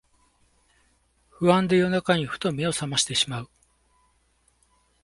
[1.29, 3.49] 不安で夜中にふと目をさましてしまう